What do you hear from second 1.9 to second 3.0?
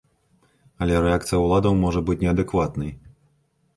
быць неадэкватнай.